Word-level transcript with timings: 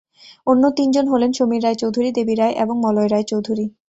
অন্য 0.47 0.63
তিনজন 0.77 1.05
হলেন 1.07 1.31
সমীর 1.33 1.61
রায়চৌধুরী, 1.63 2.09
দেবী 2.11 2.35
রায় 2.35 2.55
এবং 2.55 2.75
মলয় 2.81 3.09
রায়চৌধুরী। 3.09 3.65